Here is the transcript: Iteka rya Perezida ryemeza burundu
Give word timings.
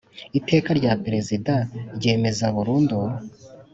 Iteka 0.39 0.69
rya 0.79 0.93
Perezida 1.05 1.53
ryemeza 1.95 2.45
burundu 2.55 2.97